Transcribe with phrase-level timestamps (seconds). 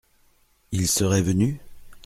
[0.71, 1.59] Ils seraient venus?